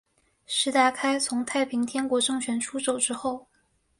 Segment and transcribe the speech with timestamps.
[0.47, 3.47] 石达开从太平天国政权出走之后。